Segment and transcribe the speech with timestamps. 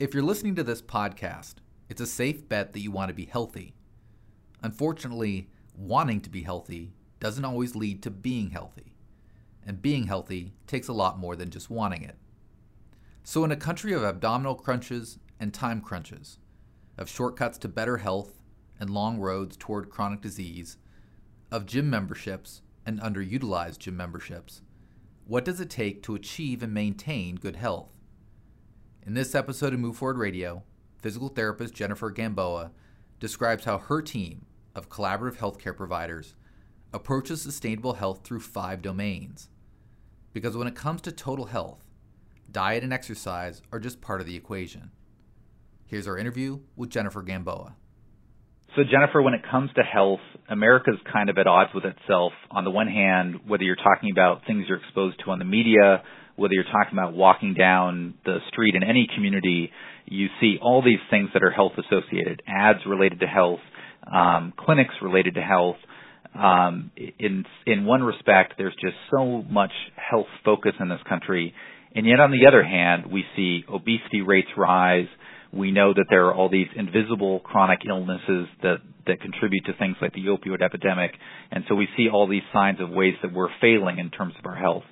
[0.00, 1.56] If you're listening to this podcast,
[1.90, 3.74] it's a safe bet that you want to be healthy.
[4.62, 8.94] Unfortunately, wanting to be healthy doesn't always lead to being healthy.
[9.62, 12.16] And being healthy takes a lot more than just wanting it.
[13.24, 16.38] So, in a country of abdominal crunches and time crunches,
[16.96, 18.40] of shortcuts to better health
[18.78, 20.78] and long roads toward chronic disease,
[21.50, 24.62] of gym memberships and underutilized gym memberships,
[25.26, 27.99] what does it take to achieve and maintain good health?
[29.06, 30.62] In this episode of Move Forward Radio,
[30.98, 32.70] physical therapist Jennifer Gamboa
[33.18, 36.34] describes how her team of collaborative healthcare providers
[36.92, 39.48] approaches sustainable health through five domains.
[40.34, 41.82] Because when it comes to total health,
[42.52, 44.90] diet and exercise are just part of the equation.
[45.86, 47.76] Here's our interview with Jennifer Gamboa.
[48.76, 52.32] So, Jennifer, when it comes to health, America's kind of at odds with itself.
[52.50, 56.02] On the one hand, whether you're talking about things you're exposed to on the media,
[56.40, 59.70] whether you're talking about walking down the street in any community,
[60.06, 63.60] you see all these things that are health associated, ads related to health,
[64.10, 65.76] um, clinics related to health.
[66.34, 71.52] Um, in in one respect, there's just so much health focus in this country,
[71.94, 75.08] and yet on the other hand, we see obesity rates rise.
[75.52, 79.96] We know that there are all these invisible chronic illnesses that that contribute to things
[80.00, 81.10] like the opioid epidemic,
[81.50, 84.46] and so we see all these signs of ways that we're failing in terms of
[84.46, 84.84] our health.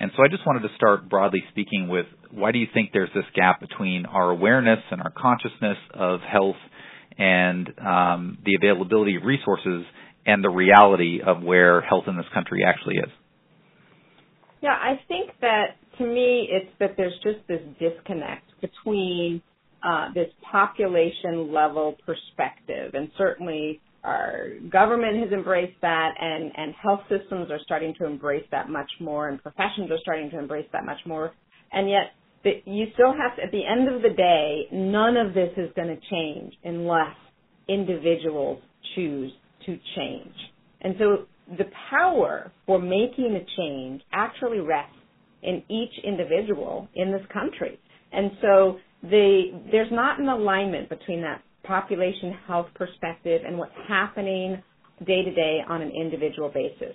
[0.00, 3.10] And so I just wanted to start broadly speaking with why do you think there's
[3.14, 6.56] this gap between our awareness and our consciousness of health
[7.18, 9.84] and um, the availability of resources
[10.24, 13.10] and the reality of where health in this country actually is?
[14.62, 19.42] Yeah, I think that to me it's that there's just this disconnect between
[19.82, 27.00] uh, this population level perspective, and certainly our government has embraced that and, and health
[27.08, 30.84] systems are starting to embrace that much more and professions are starting to embrace that
[30.84, 31.32] much more.
[31.72, 32.12] And yet
[32.42, 35.70] the, you still have to, at the end of the day, none of this is
[35.76, 37.14] going to change unless
[37.68, 38.62] individuals
[38.94, 39.32] choose
[39.66, 40.34] to change.
[40.80, 41.26] And so
[41.58, 44.94] the power for making a change actually rests
[45.42, 47.78] in each individual in this country.
[48.12, 54.62] And so the, there's not an alignment between that population health perspective and what's happening
[55.06, 56.94] day to day on an individual basis.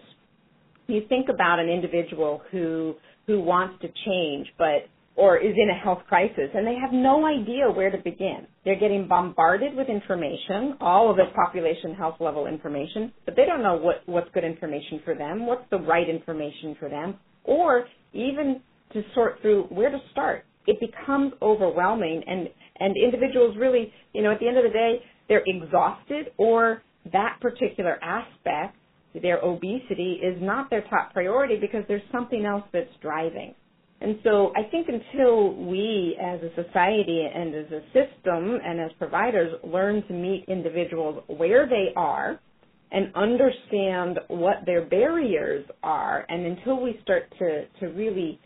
[0.87, 2.95] You think about an individual who
[3.27, 7.25] who wants to change but or is in a health crisis and they have no
[7.25, 8.45] idea where to begin.
[8.65, 13.63] They're getting bombarded with information, all of it population health level information, but they don't
[13.63, 17.15] know what, what's good information for them, what's the right information for them,
[17.45, 18.61] or even
[18.93, 20.45] to sort through where to start.
[20.67, 22.49] It becomes overwhelming and
[22.79, 26.81] and individuals really, you know, at the end of the day, they're exhausted or
[27.11, 28.77] that particular aspect,
[29.21, 33.53] their obesity, is not their top priority because there's something else that's driving.
[34.01, 38.91] And so I think until we as a society and as a system and as
[38.99, 42.39] providers learn to meet individuals where they are
[42.91, 48.39] and understand what their barriers are, and until we start to, to really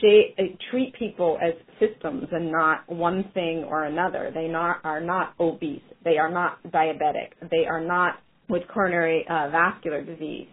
[0.00, 4.30] shape, uh, treat people as systems and not one thing or another.
[4.34, 5.82] They not, are not obese.
[6.04, 7.32] They are not diabetic.
[7.50, 10.46] They are not with coronary uh, vascular disease.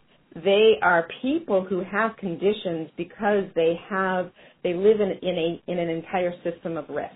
[0.44, 4.32] They are people who have conditions because they have
[4.64, 7.14] they live in, in a in an entire system of risk.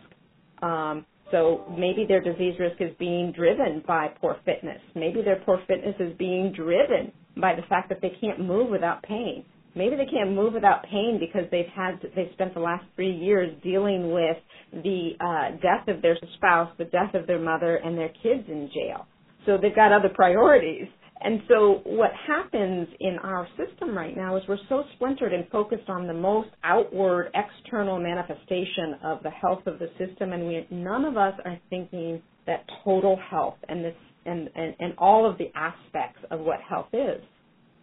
[0.62, 4.80] Um, so maybe their disease risk is being driven by poor fitness.
[4.96, 9.04] Maybe their poor fitness is being driven by the fact that they can't move without
[9.04, 9.46] pain.
[9.80, 13.50] Maybe they can't move without pain because they've had they've spent the last three years
[13.64, 14.36] dealing with
[14.74, 18.70] the uh, death of their spouse, the death of their mother, and their kids in
[18.74, 19.08] jail.
[19.46, 20.88] So they've got other priorities.
[21.22, 25.88] And so what happens in our system right now is we're so splintered and focused
[25.88, 31.06] on the most outward external manifestation of the health of the system and we none
[31.06, 33.96] of us are thinking that total health and this
[34.26, 37.22] and, and, and all of the aspects of what health is.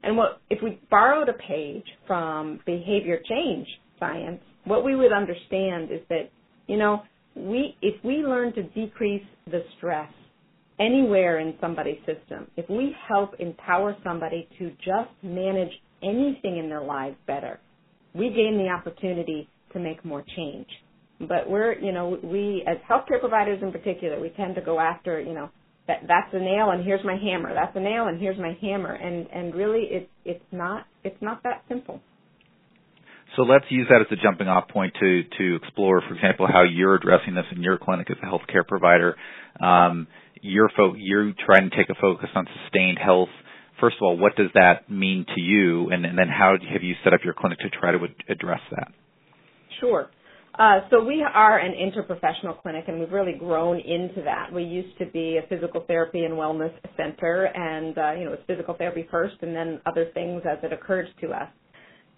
[0.07, 3.67] And what if we borrowed a page from behavior change
[3.99, 6.31] science, what we would understand is that,
[6.69, 7.03] you know,
[7.35, 10.09] we if we learn to decrease the stress
[10.79, 15.73] anywhere in somebody's system, if we help empower somebody to just manage
[16.05, 17.59] anything in their lives better,
[18.15, 20.69] we gain the opportunity to make more change.
[21.19, 25.21] but we're, you know, we as healthcare providers in particular, we tend to go after,
[25.21, 25.51] you know,
[25.89, 27.55] that that's a nail and here's my hammer.
[27.55, 28.93] That's a nail and here's my hammer.
[28.93, 32.01] And and really, it's it's not it's not that simple.
[33.37, 36.63] So let's use that as a jumping off point to to explore, for example, how
[36.63, 39.17] you're addressing this in your clinic as a healthcare provider.
[39.61, 40.07] Um,
[40.41, 43.29] you're fo- you're trying to take a focus on sustained health.
[43.81, 46.95] First of all, what does that mean to you, and, and then how have you
[47.05, 47.99] set up your clinic to try to
[48.31, 48.89] address that?
[49.81, 50.09] Sure.
[50.59, 54.51] Uh, so we are an interprofessional clinic, and we've really grown into that.
[54.51, 58.43] We used to be a physical therapy and wellness center, and uh, you know, it's
[58.47, 61.49] physical therapy first, and then other things as it occurs to us.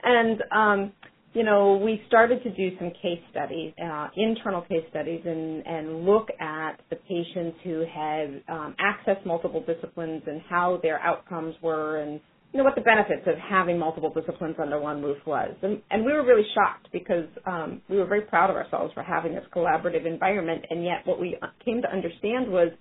[0.04, 0.92] And um,
[1.34, 6.04] you know, we started to do some case studies, uh, internal case studies, and, and
[6.04, 11.98] look at the patients who had um, accessed multiple disciplines and how their outcomes were,
[11.98, 12.20] and
[12.52, 15.54] you know what the benefits of having multiple disciplines under one roof was.
[15.62, 19.02] And, and we were really shocked because um, we were very proud of ourselves for
[19.02, 22.72] having this collaborative environment, and yet what we came to understand was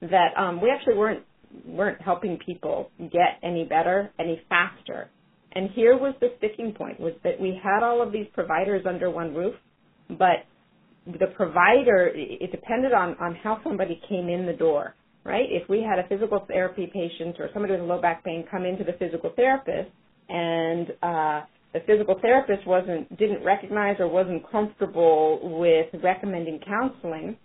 [0.00, 1.24] that um, we actually weren't
[1.64, 5.08] weren't helping people get any better, any faster.
[5.52, 9.10] And here was the sticking point was that we had all of these providers under
[9.10, 9.54] one roof,
[10.10, 10.44] but
[11.06, 14.94] the provider, it depended on, on how somebody came in the door,
[15.26, 15.46] right?
[15.48, 18.84] If we had a physical therapy patient or somebody with low back pain come into
[18.84, 19.90] the physical therapist
[20.28, 21.42] and uh,
[21.72, 27.36] the physical therapist wasn't didn't recognize or wasn't comfortable with recommending counseling,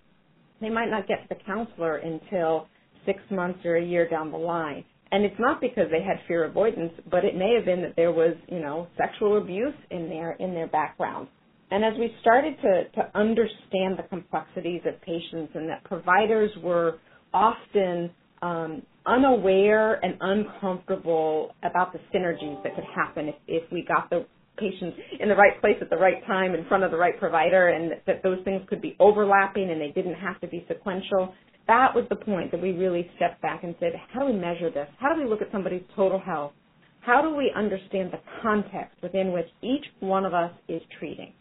[0.61, 2.67] they might not get to the counselor until
[3.05, 4.85] six months or a year down the line.
[5.11, 8.13] And it's not because they had fear avoidance, but it may have been that there
[8.13, 11.27] was, you know, sexual abuse in their in their background.
[11.71, 16.99] And as we started to, to understand the complexities of patients and that providers were
[17.33, 18.11] often
[18.41, 24.25] um, unaware and uncomfortable about the synergies that could happen if, if we got the
[24.57, 27.69] patients in the right place at the right time in front of the right provider
[27.69, 31.33] and that those things could be overlapping and they didn't have to be sequential
[31.67, 34.69] that was the point that we really stepped back and said, how do we measure
[34.69, 34.87] this?
[34.99, 36.53] How do we look at somebody's total health?
[37.01, 41.33] How do we understand the context within which each one of us is treating?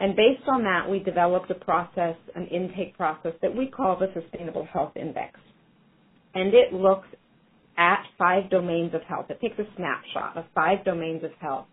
[0.00, 4.08] And based on that, we developed a process, an intake process that we call the
[4.20, 5.38] Sustainable Health Index.
[6.34, 7.08] And it looks
[7.76, 9.26] at five domains of health.
[9.28, 11.66] It takes a snapshot of five domains of health.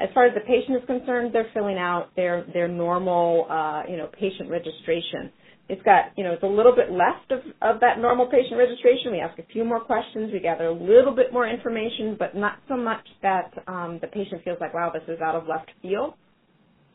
[0.00, 3.96] As far as the patient is concerned, they're filling out their their normal, uh, you
[3.96, 5.32] know, patient registration
[5.68, 9.12] it's got, you know, it's a little bit left of, of that normal patient registration.
[9.12, 10.30] We ask a few more questions.
[10.32, 14.42] We gather a little bit more information, but not so much that um, the patient
[14.44, 16.14] feels like, wow, this is out of left field.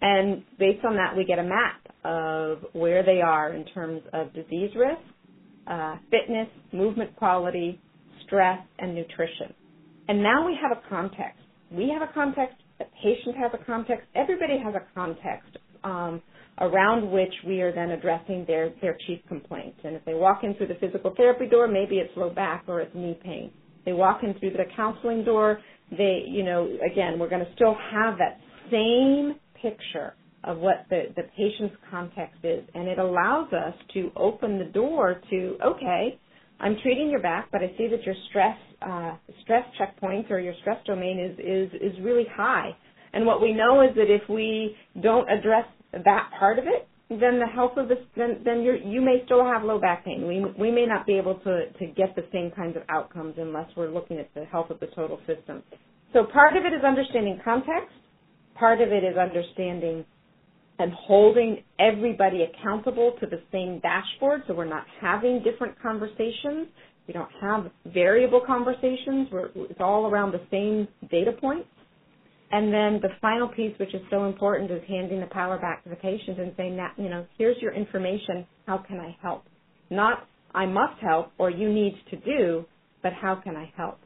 [0.06, 4.34] And based on that, we get a map of where they are in terms of
[4.34, 5.02] disease risk,
[5.66, 7.80] uh, fitness, movement quality,
[8.26, 9.54] stress, and nutrition.
[10.10, 11.40] And now we have a context.
[11.72, 12.58] We have a context.
[12.80, 14.06] The patient has a context.
[14.14, 15.58] Everybody has a context.
[15.86, 16.22] Um,
[16.60, 19.80] around which we are then addressing their, their chief complaints.
[19.84, 22.80] And if they walk in through the physical therapy door, maybe it's low back or
[22.80, 23.52] it's knee pain.
[23.86, 25.60] They walk in through the counseling door,
[25.92, 28.40] they, you know, again, we're going to still have that
[28.72, 30.14] same picture
[30.44, 32.64] of what the, the patient's context is.
[32.76, 36.20] And it allows us to open the door to, okay,
[36.60, 40.54] I'm treating your back, but I see that your stress, uh, stress checkpoints or your
[40.62, 42.76] stress domain is, is, is really high.
[43.14, 47.40] And what we know is that if we don't address that part of it, then
[47.40, 50.28] the health of the then then you you may still have low back pain.
[50.28, 53.70] We we may not be able to to get the same kinds of outcomes unless
[53.76, 55.64] we're looking at the health of the total system.
[56.14, 57.94] So part of it is understanding context.
[58.56, 60.06] Part of it is understanding
[60.80, 66.68] and holding everybody accountable to the same dashboard so we're not having different conversations.
[67.08, 69.28] We don't have variable conversations.
[69.32, 71.68] We're, it's all around the same data points.
[72.52, 75.90] And then the final piece, which is so important, is handing the power back to
[75.90, 78.46] the patient and saying that, you know, here's your information.
[78.68, 79.44] How can I help?
[79.90, 82.66] Not I must help or you need to do,
[83.02, 84.00] but how can I help?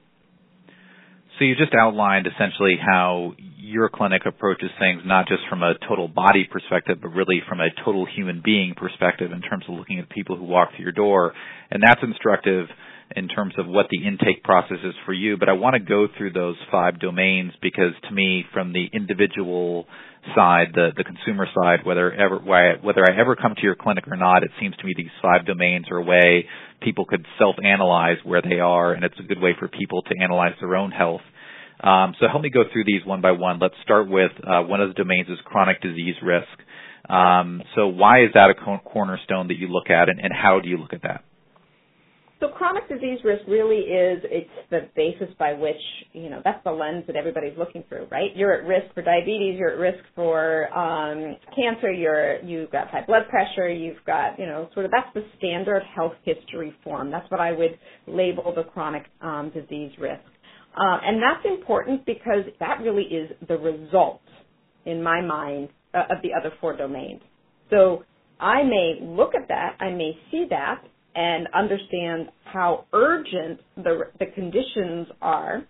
[1.38, 6.08] So you just outlined essentially how your clinic approaches things not just from a total
[6.08, 10.10] body perspective, but really from a total human being perspective in terms of looking at
[10.10, 11.34] people who walk through your door.
[11.70, 12.68] And that's instructive
[13.16, 16.08] in terms of what the intake process is for you, but I want to go
[16.18, 19.86] through those five domains because to me, from the individual
[20.36, 24.18] side, the, the consumer side, whether ever, whether I ever come to your clinic or
[24.18, 26.46] not, it seems to me these five domains are a way
[26.82, 30.54] people could self-analyze where they are, and it's a good way for people to analyze
[30.60, 31.22] their own health.
[31.82, 33.60] Um, so help me go through these one by one.
[33.60, 36.48] Let's start with uh, one of the domains is chronic disease risk.
[37.10, 40.68] Um, so why is that a cornerstone that you look at, and, and how do
[40.68, 41.24] you look at that?
[42.40, 45.82] So chronic disease risk really is it's the basis by which
[46.14, 48.30] you know that's the lens that everybody's looking through, right?
[48.36, 53.06] You're at risk for diabetes, you're at risk for um, cancer, you're you've got high
[53.06, 57.10] blood pressure, you've got you know sort of that's the standard health history form.
[57.10, 60.22] That's what I would label the chronic um, disease risk,
[60.76, 64.22] uh, and that's important because that really is the result,
[64.86, 67.22] in my mind, uh, of the other four domains.
[67.72, 68.04] So
[68.40, 70.84] I may look at that, I may see that,
[71.18, 75.66] and understand how urgent the, the conditions are,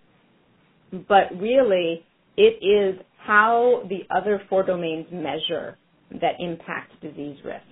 [1.08, 2.04] but really
[2.36, 5.78] it is how the other four domains measure
[6.20, 7.64] that impact disease risk.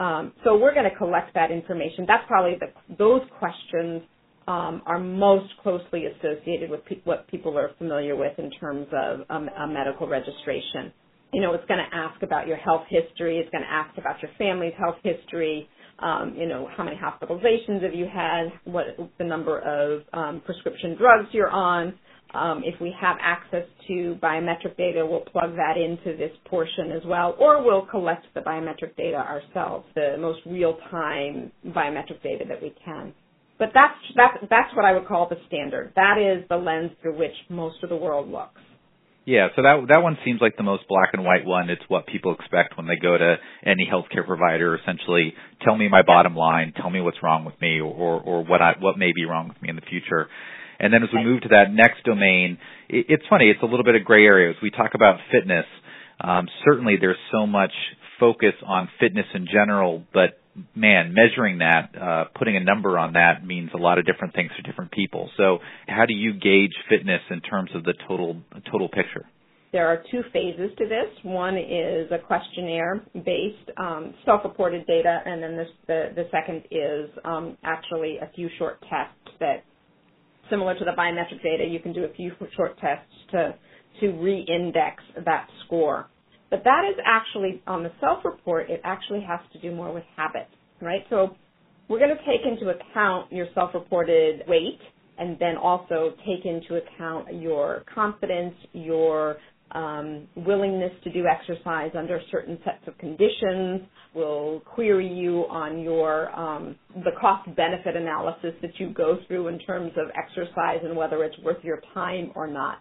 [0.00, 2.06] Um, so we're going to collect that information.
[2.08, 4.02] That's probably the, those questions
[4.48, 9.20] um, are most closely associated with pe- what people are familiar with in terms of
[9.28, 10.92] um, a medical registration.
[11.32, 13.38] You know, it's going to ask about your health history.
[13.38, 15.68] It's going to ask about your family's health history
[15.98, 18.86] um, you know, how many hospitalizations have you had, what
[19.18, 21.94] the number of um, prescription drugs you're on.
[22.34, 27.02] Um, if we have access to biometric data, we'll plug that into this portion as
[27.04, 32.74] well, or we'll collect the biometric data ourselves, the most real-time biometric data that we
[32.84, 33.12] can.
[33.58, 35.92] But that's, that's, that's what I would call the standard.
[35.94, 38.60] That is the lens through which most of the world looks.
[39.24, 41.70] Yeah, so that that one seems like the most black and white one.
[41.70, 44.76] It's what people expect when they go to any healthcare provider.
[44.76, 48.60] Essentially, tell me my bottom line, tell me what's wrong with me, or or what
[48.60, 50.28] I what may be wrong with me in the future.
[50.80, 53.48] And then as we move to that next domain, it, it's funny.
[53.48, 54.56] It's a little bit of gray areas.
[54.60, 55.66] We talk about fitness.
[56.20, 57.72] Um, certainly, there's so much
[58.18, 60.41] focus on fitness in general, but
[60.74, 64.50] man, measuring that, uh, putting a number on that means a lot of different things
[64.56, 65.30] to different people.
[65.36, 69.26] So, how do you gauge fitness in terms of the total total picture?
[69.72, 71.08] There are two phases to this.
[71.22, 77.56] One is a questionnaire-based um, self-reported data, and then this, the the second is um,
[77.64, 79.64] actually a few short tests that,
[80.50, 83.54] similar to the biometric data, you can do a few short tests to
[84.00, 86.08] to re-index that score.
[86.52, 90.48] But that is actually, on the self-report, it actually has to do more with habit,
[90.82, 91.00] right?
[91.08, 91.34] So
[91.88, 94.78] we're going to take into account your self-reported weight
[95.18, 99.38] and then also take into account your confidence, your
[99.70, 103.80] um, willingness to do exercise under certain sets of conditions.
[104.14, 109.58] We'll query you on your um, the cost benefit analysis that you go through in
[109.60, 112.80] terms of exercise and whether it's worth your time or not.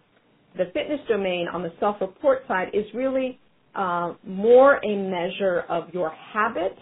[0.58, 3.40] The fitness domain on the self-report side is really
[3.76, 6.78] uh, more a measure of your habit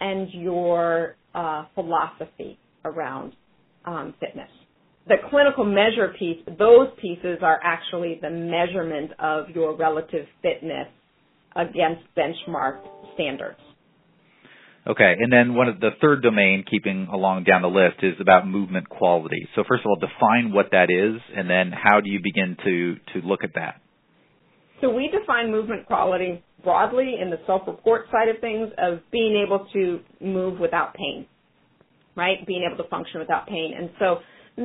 [0.00, 3.32] and your uh, philosophy around
[3.84, 4.48] um, fitness.
[5.08, 10.88] The clinical measure piece, those pieces are actually the measurement of your relative fitness
[11.56, 12.80] against benchmark
[13.14, 13.58] standards.
[14.86, 18.46] Okay, and then one of the third domain, keeping along down the list, is about
[18.46, 19.46] movement quality.
[19.54, 22.94] So first of all, define what that is, and then how do you begin to
[23.12, 23.80] to look at that?
[24.80, 29.66] So we define movement quality broadly in the self-report side of things of being able
[29.72, 31.26] to move without pain,
[32.16, 32.46] right?
[32.46, 33.74] Being able to function without pain.
[33.76, 34.16] And so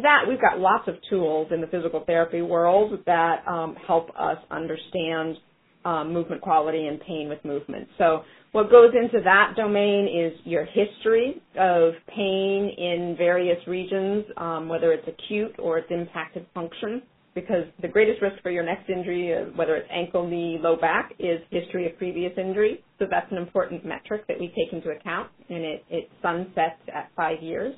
[0.02, 4.38] that we've got lots of tools in the physical therapy world that um, help us
[4.52, 5.38] understand
[5.86, 7.88] um, movement quality and pain with movement.
[7.98, 14.68] So what goes into that domain is your history of pain in various regions, um,
[14.68, 17.04] whether it's acute or it's impacted function
[17.36, 21.12] because the greatest risk for your next injury, uh, whether it's ankle, knee, low back,
[21.20, 22.84] is history of previous injury.
[22.98, 27.12] So that's an important metric that we take into account, and it, it sunsets at
[27.16, 27.76] five years.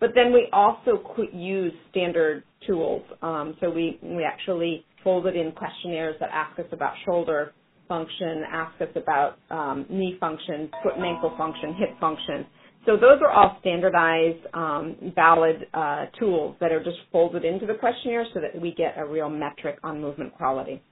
[0.00, 3.02] But then we also use standard tools.
[3.20, 7.52] Um, so we, we actually folded in questionnaires that ask us about shoulder
[7.88, 12.46] function, ask us about um, knee function, foot and ankle function, hip function.
[12.86, 17.74] So those are all standardized, um, valid uh, tools that are just folded into the
[17.74, 20.82] questionnaire so that we get a real metric on movement quality.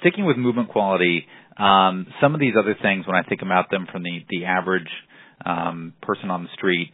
[0.00, 1.26] Sticking with movement quality,
[1.58, 4.88] um, some of these other things, when I think about them from the, the average
[5.44, 6.90] um, person on the street,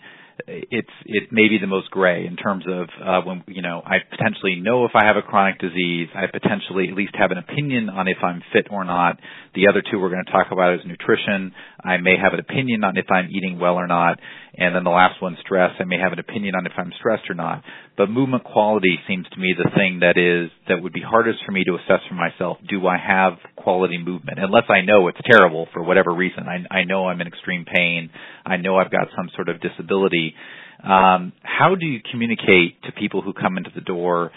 [0.47, 3.99] it's it may be the most gray in terms of uh, when you know I
[4.11, 6.09] potentially know if I have a chronic disease.
[6.15, 9.19] I potentially at least have an opinion on if I'm fit or not.
[9.55, 11.53] The other two we're going to talk about is nutrition.
[11.83, 14.19] I may have an opinion on if I'm eating well or not,
[14.55, 15.71] and then the last one, stress.
[15.79, 17.63] I may have an opinion on if I'm stressed or not.
[17.97, 21.53] But movement quality seems to me the thing that is that would be hardest for
[21.53, 22.59] me to assess for myself.
[22.69, 24.39] Do I have quality movement?
[24.41, 26.45] Unless I know it's terrible for whatever reason.
[26.49, 28.11] I, I know I'm in extreme pain.
[28.45, 30.35] I know I've got some sort of disability.
[30.83, 34.33] Um, how do you communicate to people who come into the door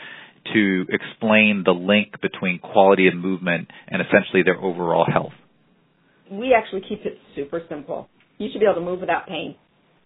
[0.53, 5.34] to explain the link between quality of movement and essentially their overall health?
[6.29, 8.10] We actually keep it super simple.
[8.38, 9.55] You should be able to move without pain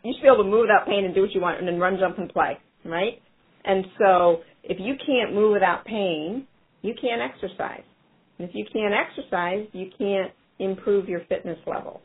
[0.04, 1.80] You should be able to move without pain and do what you want and then
[1.80, 3.22] run, jump, and play, right?
[3.66, 6.48] And so if you can't move without pain,
[6.82, 7.84] you can't exercise.
[8.38, 12.02] And if you can't exercise, you can't improve your fitness levels.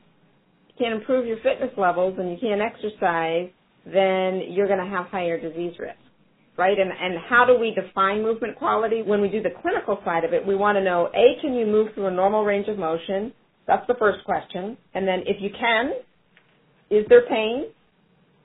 [0.69, 3.51] If you can't improve your fitness levels and you can't exercise,
[3.85, 5.99] then you're going to have higher disease risk
[6.57, 6.79] right?
[6.79, 9.03] And, and how do we define movement quality?
[9.03, 11.67] When we do the clinical side of it, we want to know, A, can you
[11.67, 13.33] move through a normal range of motion?
[13.67, 14.77] That's the first question.
[14.95, 15.93] And then if you can,
[16.91, 17.67] is there pain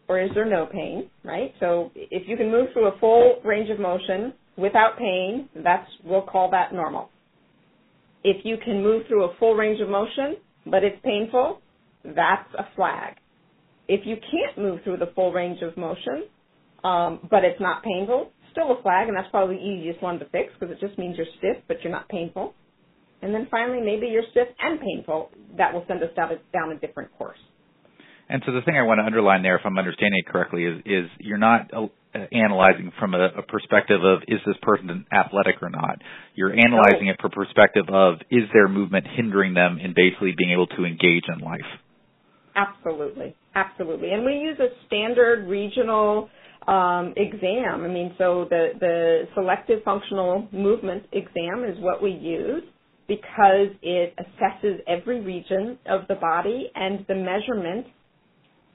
[0.08, 1.54] or is there no pain, right?
[1.60, 6.22] So if you can move through a full range of motion without pain, that's, we'll
[6.22, 7.10] call that normal.
[8.24, 11.62] If you can move through a full range of motion, but it's painful,
[12.04, 13.16] that's a flag.
[13.88, 16.26] If you can't move through the full range of motion,
[16.84, 20.26] um, but it's not painful, still a flag, and that's probably the easiest one to
[20.26, 22.54] fix because it just means you're stiff, but you're not painful.
[23.22, 25.30] And then finally, maybe you're stiff and painful.
[25.58, 27.40] That will send us down a, down a different course.
[28.30, 30.82] And so the thing I want to underline there, if I'm understanding it correctly, is,
[30.86, 31.88] is you're not uh,
[32.32, 36.02] analyzing from a, a, perspective of is this person athletic or not.
[36.36, 37.14] You're analyzing no.
[37.14, 40.84] it from a perspective of is their movement hindering them in basically being able to
[40.84, 41.62] engage in life.
[42.56, 44.12] Absolutely, absolutely.
[44.12, 46.30] And we use a standard regional
[46.68, 47.84] um, exam.
[47.84, 52.64] I mean, so the, the selective functional movement exam is what we use
[53.08, 57.86] because it assesses every region of the body and the measurement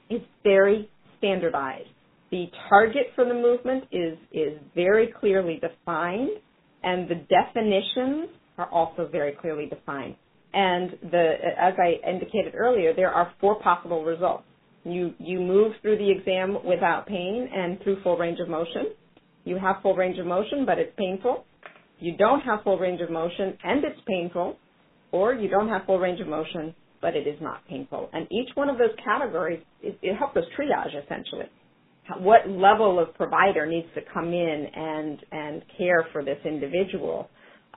[0.09, 1.89] is very standardized.
[2.31, 6.31] The target for the movement is, is very clearly defined
[6.83, 10.15] and the definitions are also very clearly defined.
[10.53, 14.43] And the, as I indicated earlier, there are four possible results.
[14.83, 18.93] You, you move through the exam without pain and through full range of motion.
[19.45, 21.45] You have full range of motion, but it's painful.
[21.99, 24.57] You don't have full range of motion and it's painful,
[25.11, 28.09] or you don't have full range of motion, but it is not painful.
[28.13, 31.45] And each one of those categories, it, it helps us triage essentially.
[32.19, 37.29] What level of provider needs to come in and, and care for this individual?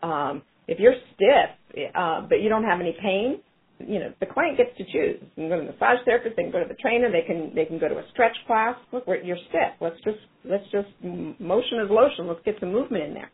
[0.02, 3.40] Um, if you're stiff, uh, but you don't have any pain,
[3.78, 5.20] you know, the client gets to choose.
[5.36, 7.52] You can go to the massage therapist, they can go to the trainer, they can
[7.54, 8.74] they can go to a stretch class.
[8.92, 9.76] Look, you're stiff.
[9.80, 12.26] Let's just let's just motion is lotion.
[12.26, 13.30] Let's get some movement in there.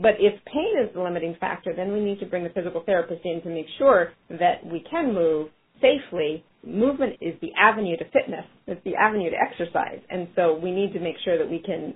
[0.00, 3.22] But if pain is the limiting factor, then we need to bring the physical therapist
[3.24, 5.48] in to make sure that we can move
[5.80, 6.44] safely.
[6.66, 8.44] Movement is the avenue to fitness.
[8.66, 10.00] It's the avenue to exercise.
[10.10, 11.94] And so we need to make sure that we can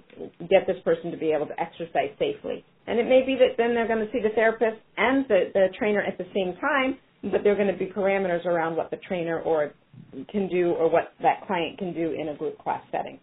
[0.48, 2.64] get this person to be able to exercise safely.
[2.86, 5.66] And it may be that then they're going to see the therapist and the, the
[5.78, 8.96] trainer at the same time but there are going to be parameters around what the
[9.08, 9.72] trainer or
[10.30, 13.18] can do or what that client can do in a group class setting.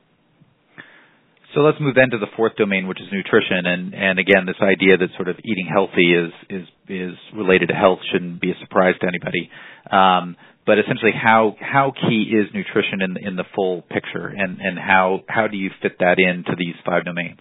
[1.56, 4.60] So let's move then to the fourth domain, which is nutrition, and and again, this
[4.62, 8.58] idea that sort of eating healthy is is is related to health shouldn't be a
[8.60, 9.50] surprise to anybody.
[9.90, 14.78] Um, but essentially, how how key is nutrition in in the full picture, and and
[14.78, 17.40] how how do you fit that into these five domains?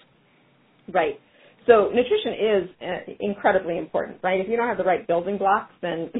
[0.93, 1.19] Right.
[1.67, 4.41] So nutrition is uh, incredibly important, right?
[4.41, 6.11] If you don't have the right building blocks, then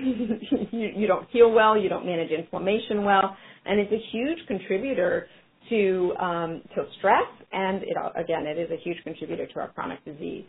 [0.73, 5.29] you, you don't heal well, you don't manage inflammation well, and it's a huge contributor
[5.71, 10.05] to um, to stress, and it, again, it is a huge contributor to our chronic
[10.05, 10.45] disease.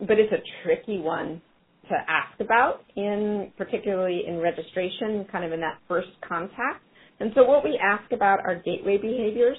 [0.00, 1.40] But it's a tricky one
[1.88, 6.84] to ask about, in particularly in registration, kind of in that first contact.
[7.20, 9.58] And so, what we ask about are gateway behaviors.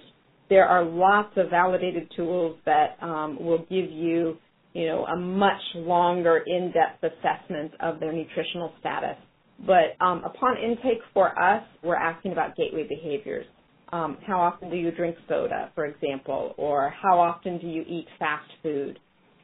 [0.49, 4.37] There are lots of validated tools that um, will give you
[4.73, 9.17] you know, a much longer in-depth assessment of their nutritional status.
[9.65, 13.45] But um, upon intake for us, we're asking about gateway behaviors.
[13.93, 18.07] Um, how often do you drink soda, for example, or how often do you eat
[18.17, 18.97] fast food?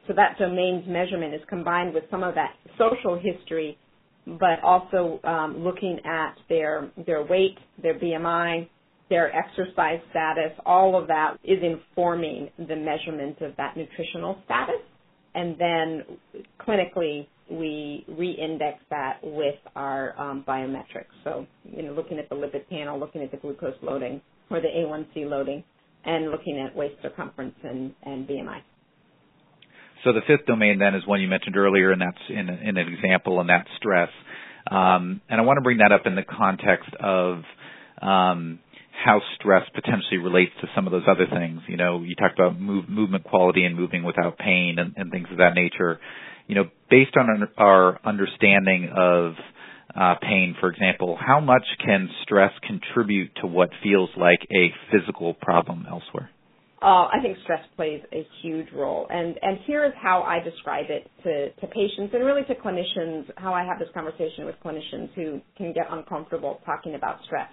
[0.08, 3.78] So that domains measurement is combined with some of that social history,
[4.26, 8.68] but also um, looking at their their weight, their BMI,
[9.08, 10.52] their exercise status.
[10.66, 14.82] All of that is informing the measurement of that nutritional status
[15.34, 16.04] and then
[16.66, 21.12] clinically we re-index that with our um, biometrics.
[21.24, 24.68] So, you know, looking at the lipid panel, looking at the glucose loading or the
[24.68, 25.64] A1C loading,
[26.04, 28.60] and looking at waist circumference and, and BMI.
[30.04, 32.88] So the fifth domain then is one you mentioned earlier, and that's in, in an
[32.88, 34.08] example, and that's stress.
[34.70, 37.42] Um, and I want to bring that up in the context of
[38.00, 38.60] um,
[39.04, 41.60] how stress potentially relates to some of those other things.
[41.68, 45.28] You know, you talked about move, movement quality and moving without pain and, and, things
[45.30, 45.98] of that nature.
[46.46, 49.34] You know, based on our understanding of
[49.94, 55.34] uh, pain, for example, how much can stress contribute to what feels like a physical
[55.34, 56.30] problem elsewhere?
[56.82, 60.86] Uh, I think stress plays a huge role, and and here is how I describe
[60.88, 63.24] it to to patients and really to clinicians.
[63.36, 67.50] How I have this conversation with clinicians who can get uncomfortable talking about stress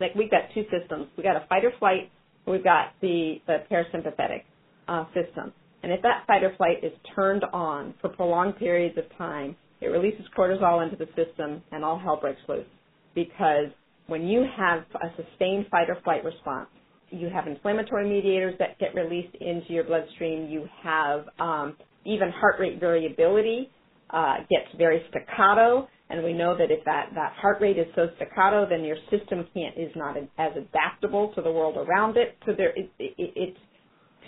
[0.00, 1.08] like we've got two systems.
[1.16, 2.10] We've got a fight or flight.
[2.46, 4.42] We've got the, the parasympathetic
[4.86, 5.52] uh, system.
[5.82, 9.86] And if that fight or flight is turned on for prolonged periods of time, it
[9.86, 12.66] releases cortisol into the system and all hell breaks loose.
[13.14, 13.68] Because
[14.06, 16.68] when you have a sustained fight or flight response,
[17.10, 20.48] you have inflammatory mediators that get released into your bloodstream.
[20.48, 23.70] You have um, even heart rate variability
[24.10, 28.08] uh, gets very staccato, and we know that if that, that heart rate is so
[28.16, 32.36] staccato, then your system can't is not as adaptable to the world around it.
[32.46, 33.58] So there, it, it, it's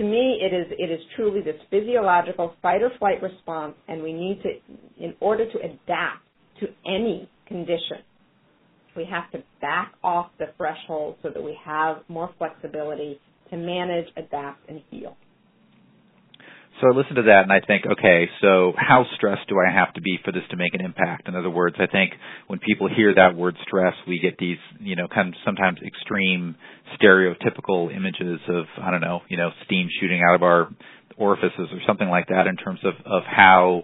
[0.00, 4.14] to me, it is it is truly this physiological fight or flight response, and we
[4.14, 6.24] need to, in order to adapt
[6.60, 7.98] to any condition,
[8.96, 14.06] we have to back off the threshold so that we have more flexibility to manage,
[14.16, 15.16] adapt, and heal.
[16.80, 19.92] So I listen to that and I think, okay, so how stressed do I have
[19.94, 21.28] to be for this to make an impact?
[21.28, 22.12] In other words, I think
[22.46, 26.56] when people hear that word stress, we get these, you know, kind of sometimes extreme
[27.00, 30.68] stereotypical images of, I don't know, you know, steam shooting out of our
[31.18, 33.82] orifices or something like that in terms of, of how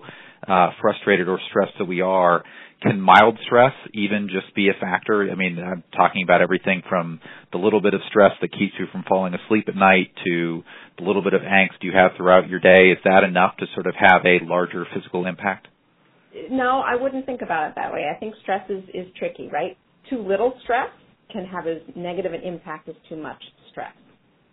[0.48, 2.44] uh, frustrated or stressed that we are
[2.82, 5.30] can mild stress even just be a factor?
[5.30, 7.20] I mean, I'm talking about everything from
[7.52, 10.62] the little bit of stress that keeps you from falling asleep at night to
[10.98, 12.90] the little bit of angst you have throughout your day.
[12.90, 15.68] Is that enough to sort of have a larger physical impact?
[16.50, 18.11] No, I wouldn't think about it that way.
[18.14, 19.76] I think stress is, is tricky, right?
[20.11, 20.90] Too little stress
[21.32, 23.94] can have as negative an impact as too much stress.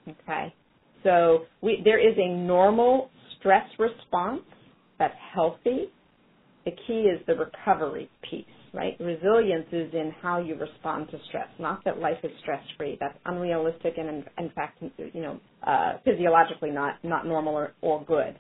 [0.08, 0.54] Okay?
[1.04, 4.42] So we, there is a normal stress response
[5.04, 5.90] that's healthy
[6.66, 8.96] the key is the recovery piece, right?
[9.00, 12.98] Resilience is in how you respond to stress, not that life is stress free.
[13.00, 18.04] That's unrealistic and in, in fact, you know, uh, physiologically not, not normal or, or
[18.06, 18.38] good.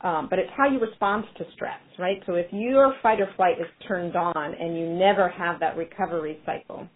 [0.00, 2.22] Um, but it's how you respond to stress, right?
[2.26, 6.38] So if your fight or flight is turned on and you never have that recovery
[6.46, 6.88] cycle,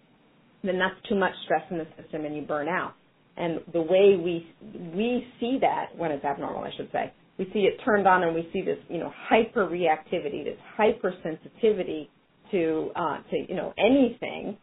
[0.62, 2.94] then that's too much stress in the system and you burn out.
[3.37, 4.46] And the way we
[4.94, 8.35] we see that when it's abnormal, I should say, we see it turned on and
[8.35, 12.09] we see this, you know, hyper reactivity, this hypersensitivity
[12.51, 14.57] to, uh, to, you know, anything,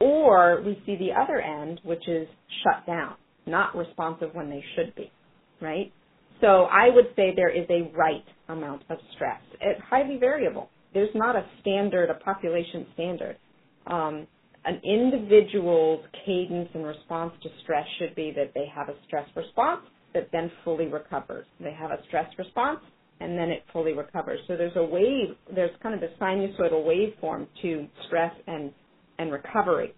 [0.00, 2.26] or we see the other end, which is
[2.64, 3.14] shut down,
[3.46, 5.10] not responsive when they should be,
[5.60, 5.92] right?
[6.40, 9.40] So I would say there is a right amount of stress.
[9.60, 10.70] It's highly variable.
[10.94, 13.36] There's not a standard, a population standard.
[13.86, 14.26] Um,
[14.64, 19.82] an individual's cadence and response to stress should be that they have a stress response
[20.14, 21.46] that then fully recovers.
[21.60, 22.80] They have a stress response
[23.20, 24.40] and then it fully recovers.
[24.48, 28.72] So there's a wave, there's kind of a sinusoidal waveform to stress and,
[29.18, 29.94] and recovery.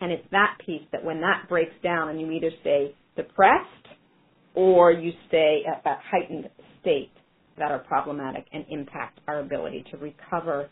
[0.00, 3.66] And it's that piece that when that breaks down and you either stay depressed
[4.54, 6.48] or you stay at that heightened
[6.80, 7.10] state
[7.58, 10.68] that are problematic and impact our ability to recover,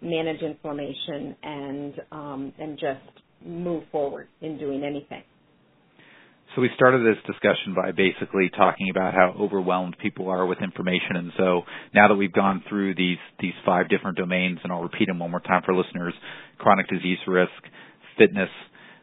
[0.00, 5.22] manage inflammation, and um, and just move forward in doing anything.
[6.58, 11.14] So we started this discussion by basically talking about how overwhelmed people are with information.
[11.14, 11.62] And so
[11.94, 15.30] now that we've gone through these, these five different domains, and I'll repeat them one
[15.30, 16.14] more time for listeners,
[16.58, 17.52] chronic disease risk,
[18.18, 18.48] fitness,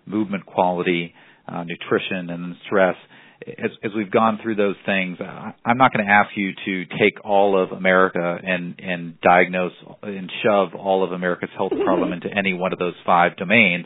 [0.06, 1.14] movement quality,
[1.48, 2.96] uh, nutrition, and stress,
[3.48, 6.86] as, as, we've gone through those things, uh, I'm not going to ask you to
[7.00, 12.28] take all of America and, and diagnose and shove all of America's health problem into
[12.36, 13.86] any one of those five domains.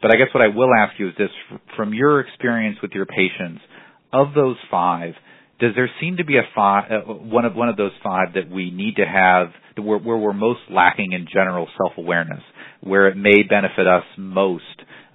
[0.00, 1.30] But I guess what I will ask you is this:
[1.76, 3.60] from your experience with your patients,
[4.12, 5.14] of those five,
[5.60, 8.48] does there seem to be a five, uh, one of one of those five that
[8.50, 12.42] we need to have where, where we're most lacking in general self-awareness,
[12.80, 14.64] where it may benefit us most,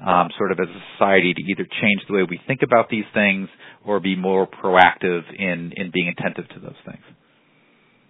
[0.06, 3.06] um, sort of as a society, to either change the way we think about these
[3.14, 3.48] things
[3.86, 7.04] or be more proactive in in being attentive to those things?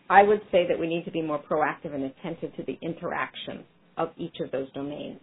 [0.10, 3.64] I would say that we need to be more proactive and attentive to the interaction
[3.96, 5.20] of each of those domains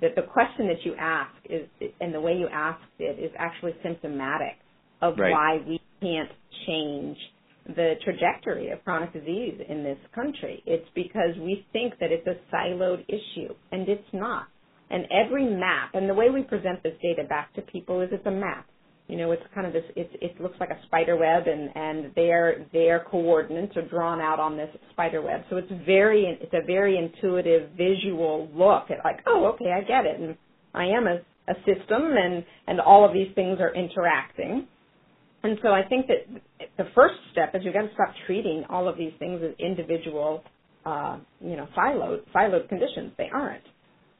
[0.00, 1.68] the, the question that you ask is,
[2.00, 4.56] and the way you asked it is actually symptomatic
[5.00, 5.32] of right.
[5.32, 6.30] why we can't
[6.66, 7.16] change
[7.66, 10.62] the trajectory of chronic disease in this country.
[10.66, 14.46] It's because we think that it's a siloed issue, and it's not.
[14.90, 18.26] And every map, and the way we present this data back to people is it's
[18.26, 18.66] a map
[19.08, 19.84] you know, it's kind of this.
[19.96, 24.40] It, it looks like a spider web, and and their their coordinates are drawn out
[24.40, 25.42] on this spider web.
[25.50, 30.06] So it's very it's a very intuitive visual look at like, oh, okay, I get
[30.06, 30.36] it, and
[30.72, 31.16] I am a,
[31.50, 34.66] a system, and and all of these things are interacting.
[35.42, 36.42] And so I think that
[36.78, 40.44] the first step is you've got to stop treating all of these things as individual,
[40.86, 43.12] uh, you know, siloed siloed conditions.
[43.18, 43.64] They aren't.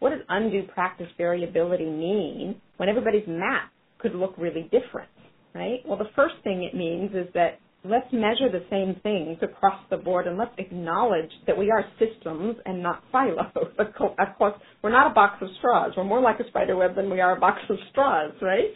[0.01, 3.72] What does undue practice variability mean when everybody's map
[4.03, 5.11] could look really different,
[5.55, 5.79] right?
[5.87, 9.97] Well, the first thing it means is that let's measure the same things across the
[9.97, 13.47] board and let's acknowledge that we are systems and not silos.
[13.79, 15.93] Of course, we're not a box of straws.
[15.97, 18.71] We're more like a spider web than we are a box of straws, right?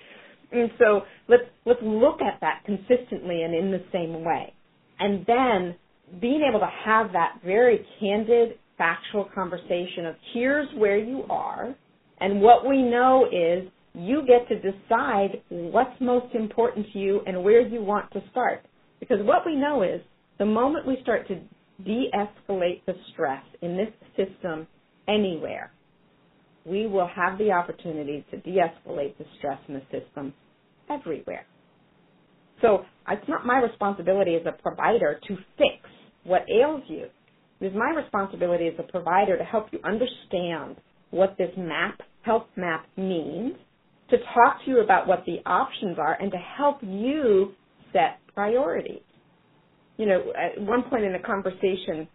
[0.52, 4.52] And so let's let's look at that consistently and in the same way.
[4.98, 5.76] And then
[6.20, 11.74] being able to have that very candid, factual conversation of here's where you are,
[12.20, 17.42] and what we know is you get to decide what's most important to you and
[17.42, 18.64] where you want to start.
[19.00, 20.00] Because what we know is
[20.38, 21.40] the moment we start to
[21.82, 24.66] de-escalate the stress in this system
[25.08, 25.72] anywhere,
[26.66, 30.34] we will have the opportunity to de-escalate the stress in the system
[30.90, 31.46] everywhere.
[32.60, 35.90] So it's not my responsibility as a provider to fix
[36.24, 37.06] what ails you.
[37.60, 40.76] It is my responsibility as a provider to help you understand
[41.10, 43.54] what this map, health map means,
[44.10, 47.52] to talk to you about what the options are, and to help you
[47.92, 49.02] set priorities.
[49.96, 52.06] You know, at one point in the conversation,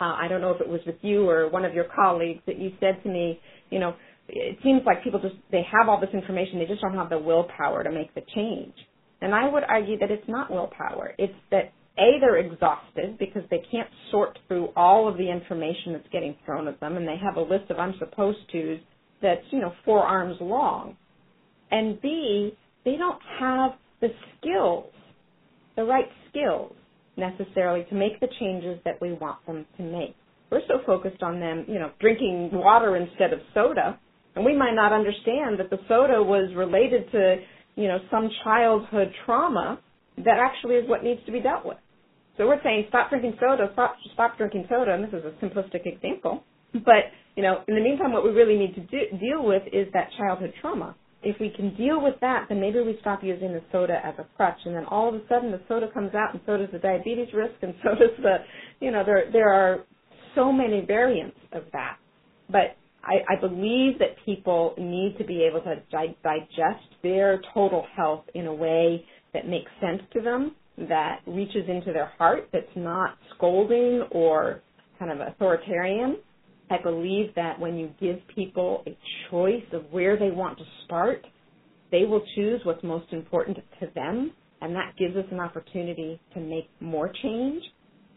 [0.00, 2.58] uh, I don't know if it was with you or one of your colleagues, that
[2.58, 3.94] you said to me, you know,
[4.28, 7.18] it seems like people just, they have all this information, they just don't have the
[7.18, 8.74] willpower to make the change.
[9.22, 11.14] And I would argue that it's not willpower.
[11.18, 16.08] It's that A, they're exhausted because they can't sort through all of the information that's
[16.12, 18.78] getting thrown at them and they have a list of I'm supposed to's
[19.22, 20.96] that's, you know, four arms long.
[21.70, 24.92] And B, they don't have the skills,
[25.76, 26.72] the right skills
[27.16, 30.14] necessarily to make the changes that we want them to make.
[30.50, 33.98] We're so focused on them, you know, drinking water instead of soda,
[34.36, 37.36] and we might not understand that the soda was related to,
[37.74, 39.80] you know, some childhood trauma
[40.18, 41.78] that actually is what needs to be dealt with.
[42.36, 45.86] So we're saying stop drinking soda, stop, stop drinking soda, and this is a simplistic
[45.86, 46.44] example.
[46.72, 49.88] But, you know, in the meantime, what we really need to do, deal with is
[49.94, 53.62] that childhood trauma if we can deal with that, then maybe we stop using the
[53.72, 56.40] soda as a crutch, and then all of a sudden the soda comes out, and
[56.46, 58.36] so does the diabetes risk, and so does the,
[58.80, 59.84] you know, there there are
[60.34, 61.96] so many variants of that.
[62.50, 67.86] But I, I believe that people need to be able to di- digest their total
[67.96, 70.54] health in a way that makes sense to them,
[70.88, 74.62] that reaches into their heart, that's not scolding or
[74.98, 76.16] kind of authoritarian,
[76.70, 78.96] I believe that when you give people a
[79.30, 81.24] choice of where they want to start,
[81.92, 86.40] they will choose what's most important to them, and that gives us an opportunity to
[86.40, 87.62] make more change.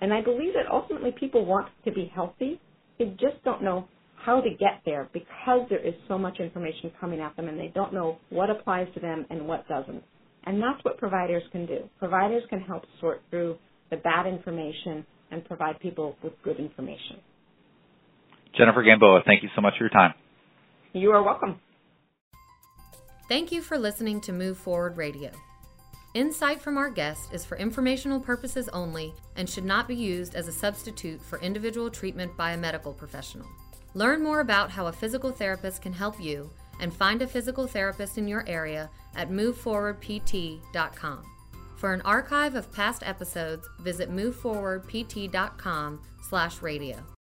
[0.02, 2.60] And I believe that ultimately people want to be healthy.
[2.98, 7.20] They just don't know how to get there because there is so much information coming
[7.20, 10.04] at them and they don't know what applies to them and what doesn't.
[10.46, 11.90] And that's what providers can do.
[12.00, 13.58] Providers can help sort through
[13.92, 17.18] the bad information and provide people with good information.
[18.58, 20.14] Jennifer Gamboa, thank you so much for your time.
[20.94, 21.60] You are welcome.
[23.28, 25.30] Thank you for listening to Move Forward Radio.
[26.16, 30.48] Insight from our guest is for informational purposes only and should not be used as
[30.48, 33.46] a substitute for individual treatment by a medical professional.
[33.94, 38.18] Learn more about how a physical therapist can help you and find a physical therapist
[38.18, 41.24] in your area at moveforwardpt.com.
[41.76, 47.04] For an archive of past episodes, visit moveforwardpt.com/radio.